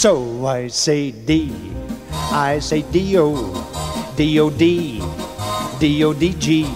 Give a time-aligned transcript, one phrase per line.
[0.00, 1.52] So I say D.
[2.32, 3.52] I say D-O.
[4.16, 5.02] D-O-D.
[5.78, 6.66] D-O-D-G.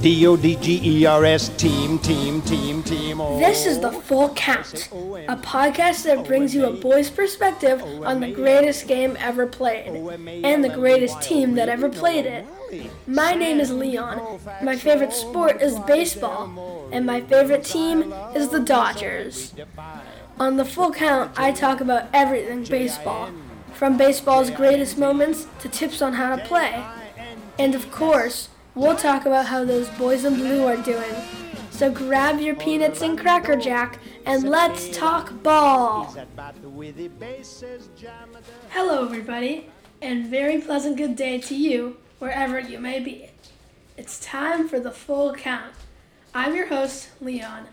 [0.00, 1.48] D-O-D-G-E-R-S.
[1.58, 3.20] Team, team, team, team.
[3.20, 4.88] Oh, This is The Full Count,
[5.28, 9.94] a podcast that brings you a boy's perspective on the greatest game ever played
[10.42, 12.46] and the greatest team that ever played it.
[13.06, 14.40] My name is Leon.
[14.62, 19.52] My favorite sport is baseball, and my favorite team is the Dodgers.
[20.38, 23.30] On The Full Count, I talk about everything baseball,
[23.72, 26.84] from baseball's greatest moments to tips on how to play.
[27.58, 31.14] And of course, we'll talk about how those boys in blue are doing.
[31.70, 36.14] So grab your peanuts and Cracker Jack and let's talk ball.
[38.68, 39.70] Hello, everybody,
[40.02, 43.30] and very pleasant good day to you, wherever you may be.
[43.96, 45.72] It's time for the full count.
[46.34, 47.68] I'm your host, Leon.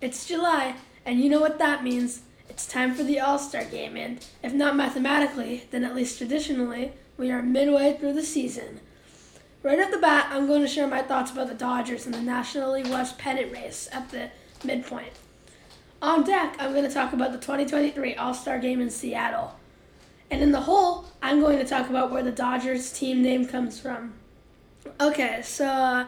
[0.00, 2.22] It's July, and you know what that means.
[2.48, 6.92] It's time for the All Star game, and if not mathematically, then at least traditionally,
[7.16, 8.80] we are midway through the season.
[9.62, 12.20] Right off the bat, I'm going to share my thoughts about the Dodgers in the
[12.20, 14.30] National League West pennant race at the
[14.62, 15.12] midpoint.
[16.02, 19.58] On deck, I'm going to talk about the 2023 All Star game in Seattle.
[20.30, 23.80] And in the hole, I'm going to talk about where the Dodgers team name comes
[23.80, 24.12] from.
[25.00, 26.06] Okay, so uh,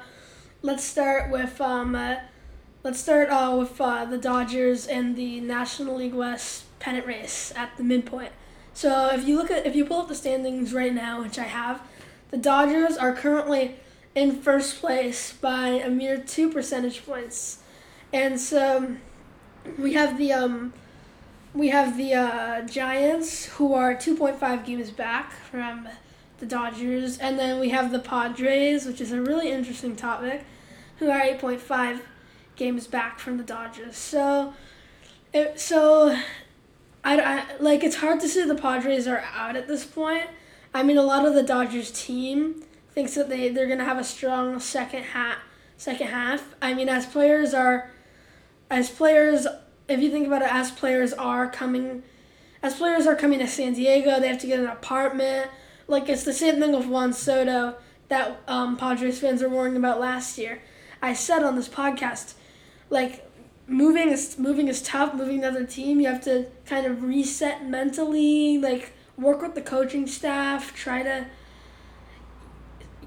[0.62, 2.16] let's start with um, uh,
[2.86, 7.76] let's start uh, with uh, the Dodgers and the National League West pennant race at
[7.76, 8.30] the midpoint.
[8.74, 11.48] So if you look at if you pull up the standings right now, which I
[11.48, 11.82] have,
[12.30, 13.74] the Dodgers are currently
[14.14, 17.58] in first place by a mere two percentage points,
[18.12, 18.94] and so
[19.76, 20.72] we have the um,
[21.54, 25.88] we have the uh, Giants who are two point five games back from
[26.38, 30.44] the Dodgers, and then we have the Padres, which is a really interesting topic,
[31.00, 32.00] who are eight point five
[32.56, 33.96] games back from the Dodgers.
[33.96, 34.54] So,
[35.32, 36.16] it, so
[37.04, 40.24] I, I like it's hard to say the Padres are out at this point.
[40.74, 44.04] I mean, a lot of the Dodgers team thinks that they they're gonna have a
[44.04, 45.38] strong second half.
[45.76, 46.54] Second half.
[46.62, 47.90] I mean, as players are,
[48.70, 49.46] as players,
[49.88, 52.02] if you think about it, as players are coming,
[52.62, 55.50] as players are coming to San Diego, they have to get an apartment.
[55.86, 57.76] Like it's the same thing with Juan Soto
[58.08, 60.62] that um, Padres fans are worrying about last year.
[61.02, 62.34] I said on this podcast,
[62.90, 63.28] like
[63.66, 65.14] moving is moving is tough.
[65.14, 70.06] Moving another team, you have to kind of reset mentally, like work with the coaching
[70.06, 71.26] staff, try to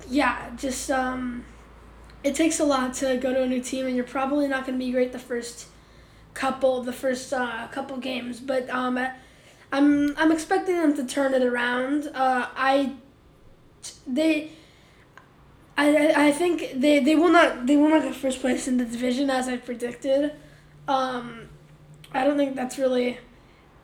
[0.09, 1.45] yeah, just um
[2.23, 4.77] it takes a lot to go to a new team and you're probably not going
[4.77, 5.67] to be great the first
[6.33, 8.97] couple the first uh, couple games, but um
[9.71, 12.07] I'm I'm expecting them to turn it around.
[12.13, 12.95] Uh I
[14.07, 14.51] they
[15.79, 18.83] I, I think they, they will not they will not get first place in the
[18.83, 20.33] division as I predicted.
[20.89, 21.47] Um,
[22.11, 23.17] I don't think that's really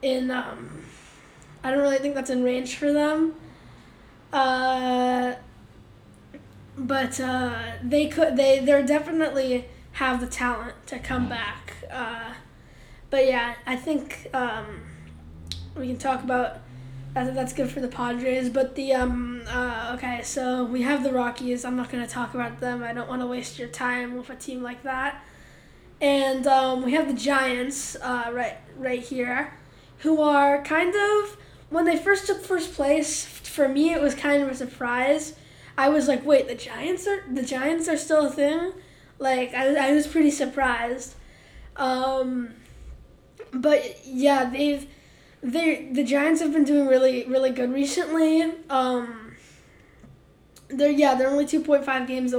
[0.02, 0.84] in um,
[1.64, 3.36] I don't really think that's in range for them.
[4.34, 5.36] Uh,
[6.78, 11.76] but uh, they could they they definitely have the talent to come back.
[11.90, 12.34] Uh,
[13.10, 14.82] but yeah, I think um,
[15.78, 16.58] we can talk about.
[17.16, 18.50] That's good for the Padres.
[18.50, 21.64] But the um uh, okay, so we have the Rockies.
[21.64, 22.84] I'm not gonna talk about them.
[22.84, 25.24] I don't want to waste your time with a team like that.
[26.02, 29.54] And um, we have the Giants uh, right right here,
[30.00, 31.38] who are kind of
[31.70, 33.24] when they first took first place.
[33.26, 35.36] For me, it was kind of a surprise.
[35.78, 38.74] I was like, wait, the Giants are the Giants are still a thing.
[39.20, 41.16] Like I, I was pretty surprised.
[41.78, 42.56] Um,
[43.54, 44.86] but yeah, they've
[45.46, 48.52] they the Giants have been doing really really good recently.
[48.70, 49.36] Um,
[50.70, 52.34] they're yeah they're only two point five games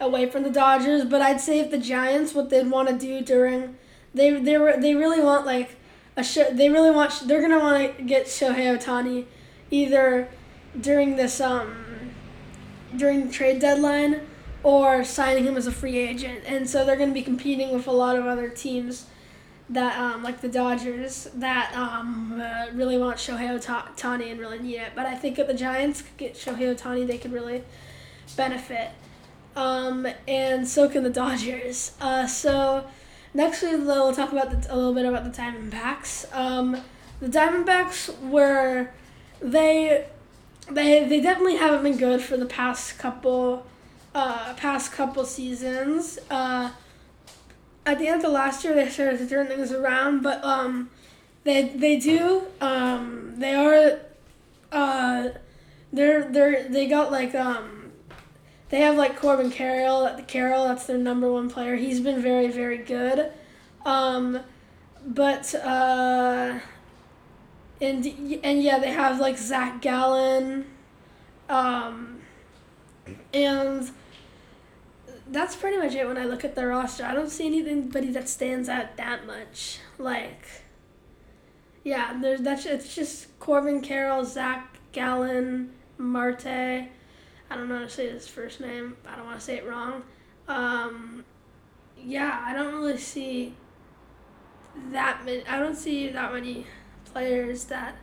[0.00, 3.22] away from the Dodgers, but I'd say if the Giants what they'd want to do
[3.22, 3.76] during
[4.12, 5.76] they they were they really want like
[6.16, 9.24] a show they really want they're gonna want to get Shohei Ohtani
[9.70, 10.28] either
[10.78, 12.12] during this um
[12.94, 14.20] during the trade deadline
[14.62, 17.92] or signing him as a free agent, and so they're gonna be competing with a
[17.92, 19.06] lot of other teams
[19.70, 24.76] that um, like the Dodgers that um, uh, really want Shohei Ohtani and really need
[24.76, 24.92] it.
[24.94, 27.64] But I think if the Giants could get Shohei Ohtani, they could really
[28.36, 28.90] benefit.
[29.56, 31.92] Um, and so can the Dodgers.
[32.00, 32.86] Uh, so
[33.32, 36.32] next we'll talk about the, a little bit about the Diamondbacks.
[36.34, 36.82] Um,
[37.20, 38.90] the Diamondbacks were
[39.40, 40.06] they
[40.70, 43.66] they they definitely haven't been good for the past couple
[44.14, 46.18] uh, past couple seasons.
[46.30, 46.70] Uh,
[47.86, 50.90] at the end of last year they started to turn things around, but um,
[51.44, 54.00] they they do um, they are
[54.72, 55.28] uh,
[55.92, 57.92] they're they're they got like um,
[58.70, 61.76] they have like Corbin Carroll Carroll that's their number one player.
[61.76, 63.30] He's been very very good,
[63.84, 64.40] um,
[65.06, 66.58] but uh,
[67.80, 68.06] and
[68.42, 70.64] and yeah, they have like Zach Gallen,
[71.50, 72.20] um,
[73.34, 73.90] and
[75.28, 77.04] that's pretty much it when I look at the roster.
[77.04, 79.78] I don't see anybody that stands out that much.
[79.98, 80.46] Like,
[81.82, 86.46] yeah, there's that's it's just Corbin Carroll, Zach Gallen, Marte.
[86.46, 88.96] I don't know how to say his first name.
[89.06, 90.02] I don't want to say it wrong.
[90.48, 91.24] Um,
[92.02, 93.54] yeah, I don't really see
[94.90, 95.46] that many.
[95.46, 96.66] I don't see that many
[97.04, 97.96] players that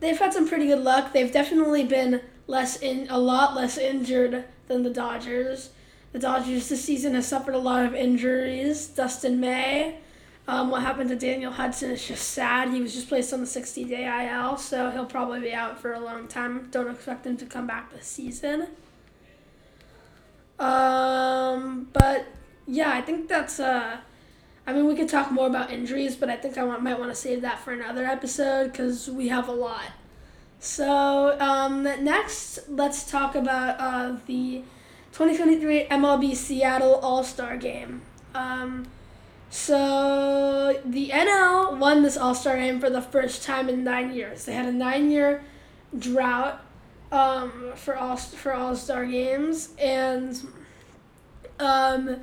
[0.00, 1.12] they've had some pretty good luck.
[1.12, 5.70] They've definitely been less in a lot less injured than the Dodgers.
[6.12, 8.86] The Dodgers this season has suffered a lot of injuries.
[8.86, 9.98] Dustin May,
[10.46, 12.70] um, what happened to Daniel Hudson is just sad.
[12.70, 15.92] He was just placed on the 60 day IL, so he'll probably be out for
[15.92, 16.68] a long time.
[16.70, 18.68] Don't expect him to come back this season.
[20.58, 22.26] Um, but
[22.66, 23.98] yeah, I think that's uh,
[24.66, 27.10] I mean, we could talk more about injuries, but I think I want, might want
[27.10, 29.84] to save that for another episode because we have a lot.
[30.64, 34.62] So um, next, let's talk about uh, the
[35.12, 38.00] 2023 MLB Seattle All Star Game.
[38.34, 38.86] Um,
[39.50, 44.46] so the NL won this All Star Game for the first time in nine years.
[44.46, 45.44] They had a nine-year
[45.98, 46.64] drought
[47.12, 50.48] um, for all for All Star games, and
[51.60, 52.20] um,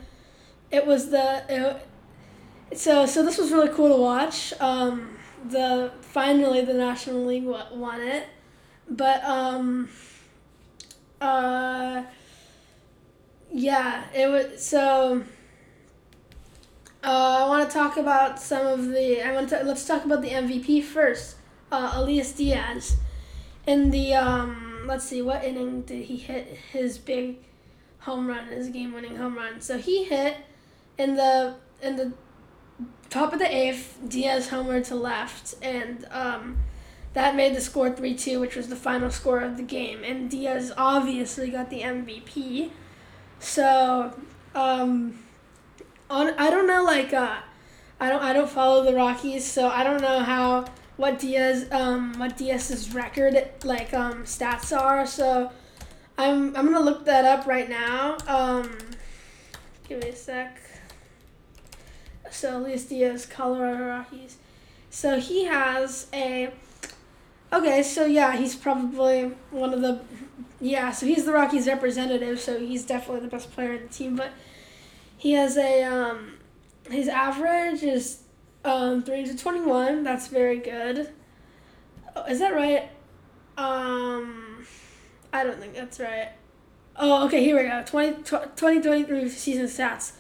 [0.71, 4.51] it was the it, so so this was really cool to watch.
[4.59, 8.27] Um, the finally the National League won it,
[8.89, 9.89] but um,
[11.19, 12.03] uh,
[13.51, 15.23] yeah, it was so.
[17.03, 19.21] Uh, I want to talk about some of the.
[19.21, 21.37] I want to let's talk about the MVP first.
[21.71, 22.97] Uh, Elias Diaz,
[23.65, 27.37] in the um, let's see, what inning did he hit his big
[27.99, 29.61] home run, his game-winning home run?
[29.61, 30.37] So he hit
[30.97, 32.13] in the in the
[33.09, 36.57] top of the eighth, Diaz homer to left, and um,
[37.13, 40.03] that made the score 3 2, which was the final score of the game.
[40.03, 42.71] And Diaz obviously got the MVP.
[43.39, 44.13] So,
[44.55, 45.19] um,
[46.09, 47.37] on, I don't know, like, uh,
[47.99, 50.65] I don't, I don't follow the Rockies, so I don't know how
[50.97, 55.05] what Diaz, um, what Diaz's record like um, stats are.
[55.05, 55.51] So,
[56.17, 58.17] I'm, I'm gonna look that up right now.
[58.27, 58.77] Um,
[59.89, 60.61] give me a sec.
[62.31, 64.37] So Luis Diaz, Colorado Rockies.
[64.89, 66.51] So he has a.
[67.53, 70.01] Okay, so yeah, he's probably one of the.
[70.59, 74.15] Yeah, so he's the Rockies representative, so he's definitely the best player in the team.
[74.15, 74.31] But
[75.17, 75.83] he has a.
[75.83, 76.37] Um,
[76.89, 78.23] his average is
[78.65, 80.03] um, 3 to 21.
[80.03, 81.09] That's very good.
[82.15, 82.89] Oh, is that right?
[83.57, 84.65] Um,
[85.31, 86.29] I don't think that's right.
[86.97, 87.83] Oh, okay, here we go.
[87.85, 90.13] 20, 2023 season stats.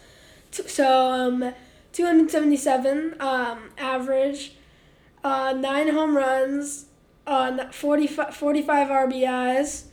[0.51, 1.53] So, um,
[1.93, 4.53] 277 um, average,
[5.23, 6.85] uh, nine home runs,
[7.27, 9.85] uh, 45, 45 RBIs,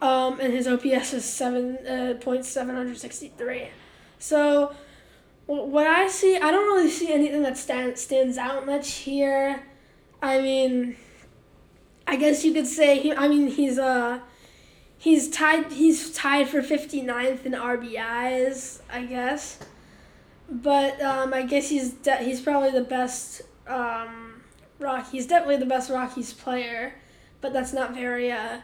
[0.00, 2.14] um, and his OPS is seven uh.
[4.18, 4.74] So,
[5.46, 9.62] what I see, I don't really see anything that stand, stands out much here.
[10.20, 10.96] I mean,
[12.06, 13.12] I guess you could say he.
[13.12, 14.20] I mean, he's uh,
[14.96, 15.72] he's tied.
[15.72, 18.80] He's tied for 59th in RBIs.
[18.90, 19.58] I guess
[20.48, 24.42] but um, I guess he's de- he's probably the best um,
[24.78, 25.10] rock.
[25.10, 26.94] He's definitely the best Rockies player,
[27.40, 28.58] but that's not very uh,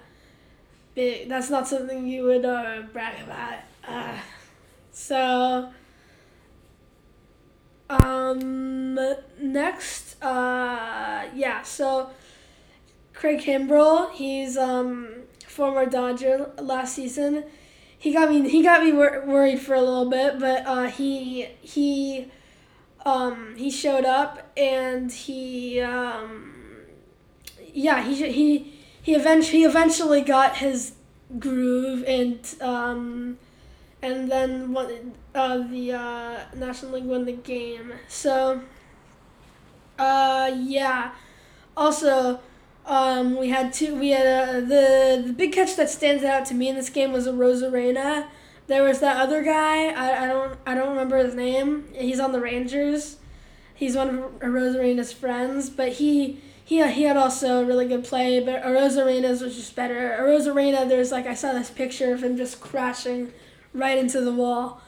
[0.95, 1.29] big.
[1.29, 3.59] That's not something you would uh, brag about.
[3.87, 4.19] Uh,
[4.93, 5.73] so
[7.91, 8.99] um,
[9.41, 11.63] next, uh, yeah.
[11.63, 12.11] So
[13.13, 15.09] Craig Kimbrel, he's um,
[15.47, 17.45] former Dodger last season
[18.05, 21.47] he got me he got me wor- worried for a little bit, but uh, he
[21.63, 22.31] he
[23.07, 26.53] um, he showed up and he um,
[27.73, 30.93] yeah he he he eventually he eventually got his
[31.39, 33.39] groove and um,
[34.03, 37.91] and then won, uh, the uh, National League won the game.
[38.07, 38.61] So
[39.99, 41.13] uh, yeah.
[41.75, 42.39] Also,
[42.87, 43.95] um, we had two.
[43.95, 47.13] We had uh, the the big catch that stands out to me in this game
[47.13, 48.29] was Arozarena.
[48.67, 49.89] There was that other guy.
[49.89, 51.87] I, I don't I don't remember his name.
[51.95, 53.17] He's on the Rangers.
[53.75, 58.41] He's one of Arozarena's friends, but he he he had also a really good play.
[58.41, 60.17] But Arozarena's was just better.
[60.21, 63.33] Arozarena, there's like I saw this picture of him just crashing
[63.73, 64.83] right into the wall.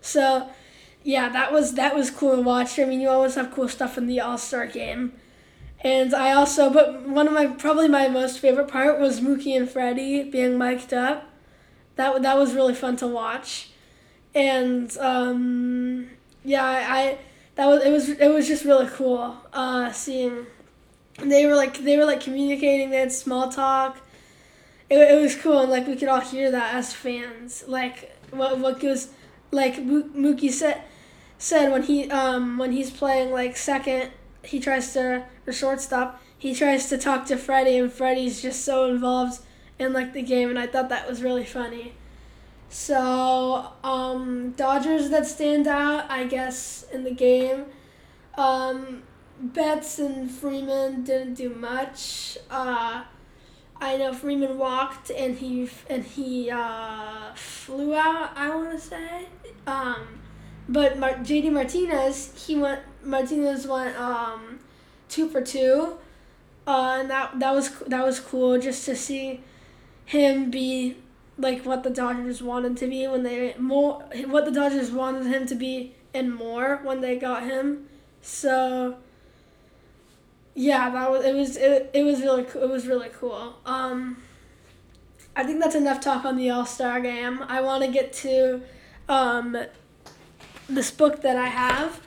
[0.00, 0.48] So
[1.04, 2.78] yeah, that was that was cool to watch.
[2.78, 5.12] I mean, you always have cool stuff in the All Star game.
[5.82, 9.68] And I also, but one of my probably my most favorite part was Mookie and
[9.68, 11.28] Freddie being mic'd up.
[11.96, 13.70] That that was really fun to watch,
[14.34, 16.08] and um,
[16.44, 17.18] yeah, I, I
[17.56, 20.46] that was it was it was just really cool uh, seeing
[21.18, 22.90] they were like they were like communicating.
[22.90, 23.98] They had small talk.
[24.88, 27.64] It, it was cool, and like we could all hear that as fans.
[27.66, 29.08] Like what what goes,
[29.50, 30.82] like Mookie said
[31.38, 34.10] said when he um when he's playing like second,
[34.44, 36.20] he tries to or shortstop.
[36.36, 39.40] He tries to talk to Freddie, and Freddie's just so involved
[39.78, 41.94] in like the game, and I thought that was really funny.
[42.68, 47.66] So um, Dodgers that stand out, I guess, in the game.
[48.36, 49.02] Um,
[49.38, 52.38] Betts and Freeman didn't do much.
[52.50, 53.04] Uh,
[53.80, 58.30] I know Freeman walked and he and he uh, flew out.
[58.36, 59.26] I want to say,
[59.66, 60.20] um,
[60.68, 62.80] but Mar- JD Martinez he went.
[63.04, 64.60] Martinez went um,
[65.08, 65.98] two for two,
[66.66, 69.40] uh, and that that was that was cool just to see
[70.04, 70.96] him be
[71.38, 75.46] like what the Dodgers wanted to be when they more what the Dodgers wanted him
[75.46, 77.88] to be and more when they got him.
[78.20, 78.96] So
[80.54, 83.56] yeah, that was it was it, it was really it was really cool.
[83.64, 84.18] Um,
[85.34, 87.42] I think that's enough talk on the All Star game.
[87.48, 88.62] I want to get to
[89.08, 89.56] um,
[90.74, 92.00] this book that I have,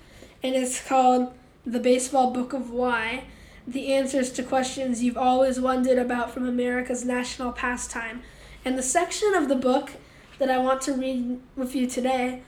[0.44, 1.34] and it's called
[1.66, 3.26] The Baseball Book of Why.
[3.68, 8.22] The answers to questions you've always wondered about from America's national pastime.
[8.64, 9.94] And the section of the book
[10.40, 12.42] that I want to read with you today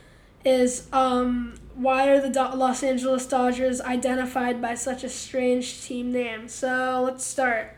[0.45, 6.11] is um, why are the Do- Los Angeles Dodgers identified by such a strange team
[6.11, 6.47] name?
[6.47, 7.75] So let's start.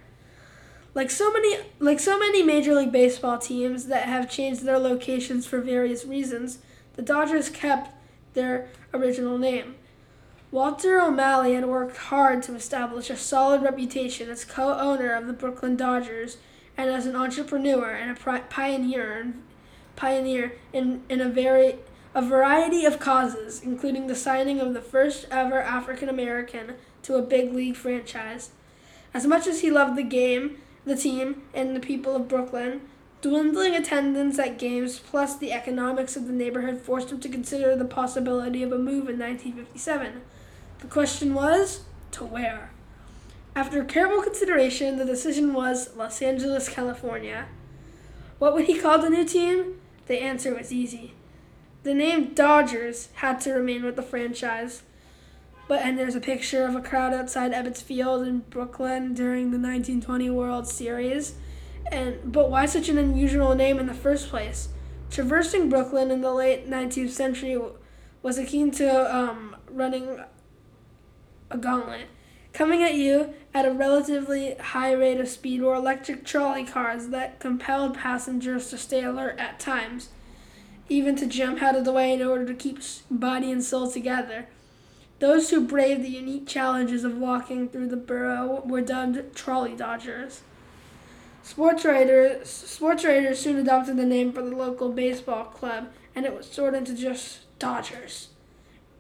[0.96, 5.46] Like so many like so many Major League Baseball teams that have changed their locations
[5.46, 6.60] for various reasons,
[6.96, 7.92] the Dodgers kept
[8.34, 9.76] their original name.
[10.52, 15.76] Walter O'Malley had worked hard to establish a solid reputation as co-owner of the Brooklyn
[15.76, 16.38] Dodgers
[16.76, 19.34] and as an entrepreneur and a pioneer
[19.96, 21.76] pioneer in, in a very
[22.16, 27.22] a variety of causes, including the signing of the first ever African American to a
[27.22, 28.50] big league franchise.
[29.14, 32.82] As much as he loved the game, the team, and the people of Brooklyn,
[33.22, 37.86] dwindling attendance at games plus the economics of the neighborhood forced him to consider the
[37.86, 40.22] possibility of a move in 1957.
[40.80, 42.72] The question was to where?
[43.56, 47.48] After careful consideration, the decision was Los Angeles, California.
[48.38, 49.82] What would he call the new team?
[50.08, 51.14] The answer was easy
[51.84, 54.84] the name Dodgers had to remain with the franchise.
[55.68, 59.58] But and there's a picture of a crowd outside Ebbets Field in Brooklyn during the
[59.58, 61.36] 1920 World Series.
[61.92, 64.70] And but why such an unusual name in the first place?
[65.10, 67.60] Traversing Brooklyn in the late 19th century
[68.22, 70.20] was akin to um, running
[71.50, 72.08] a gauntlet.
[72.54, 77.40] Coming at you at a relatively high rate of speed were electric trolley cars that
[77.40, 80.10] compelled passengers to stay alert at times
[80.90, 84.48] even to jump out of the way in order to keep body and soul together.
[85.20, 90.42] Those who braved the unique challenges of walking through the borough were dubbed trolley dodgers.
[91.42, 96.36] Sports writers, sports writers soon adopted the name for the local baseball club, and it
[96.36, 98.30] was shortened to just Dodgers.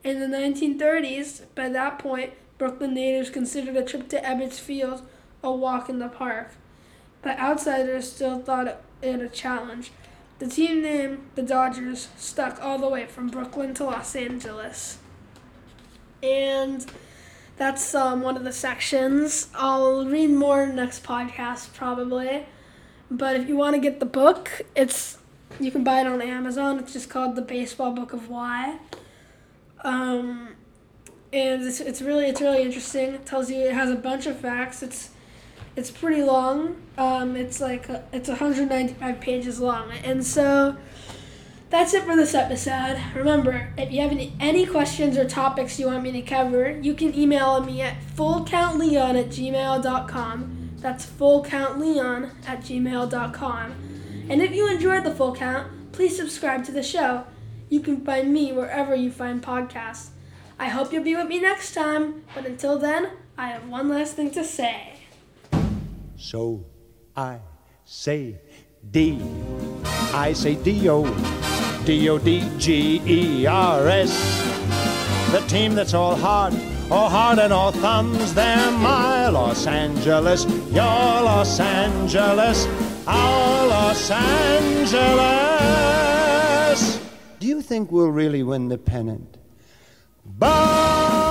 [0.03, 5.03] In the 1930s, by that point, Brooklyn natives considered a trip to Ebbets Field
[5.43, 6.51] a walk in the park,
[7.21, 9.91] but outsiders still thought it a challenge.
[10.39, 14.97] The team name, the Dodgers, stuck all the way from Brooklyn to Los Angeles.
[16.21, 16.85] And
[17.59, 19.49] that's um, one of the sections.
[19.53, 22.45] I'll read more next podcast probably.
[23.11, 25.17] But if you want to get the book, it's
[25.59, 26.79] you can buy it on Amazon.
[26.79, 28.79] It's just called The Baseball Book of Why.
[29.83, 30.55] Um,
[31.33, 33.13] and it's, it's really it's really interesting.
[33.13, 34.81] It tells you it has a bunch of facts.
[34.81, 35.09] It's
[35.75, 36.77] it's pretty long.
[36.97, 40.77] Um, it's like a, it's 195 pages long, and so
[41.69, 42.99] that's it for this episode.
[43.15, 46.93] Remember, if you have any, any questions or topics you want me to cover, you
[46.93, 50.69] can email me at fullcountleon at gmail.com.
[50.77, 53.75] That's fullcountleon at gmail.com.
[54.29, 57.25] And if you enjoyed the full count, please subscribe to the show.
[57.69, 60.09] You can find me wherever you find podcasts.
[60.57, 64.15] I hope you'll be with me next time, but until then, I have one last
[64.15, 64.93] thing to say.
[66.17, 66.65] So
[67.15, 67.39] I
[67.85, 68.41] say
[68.91, 69.21] D.
[70.13, 71.38] I say D-O.
[71.89, 72.21] D-O-D-G-E-R-S.
[75.31, 76.53] The team that's all heart,
[76.91, 78.35] all heart and all thumbs.
[78.35, 82.67] They're my Los Angeles, your Los Angeles,
[83.07, 84.99] our Los Angeles.
[87.39, 89.39] Do you think we'll really win the pennant?
[90.37, 91.28] Bye!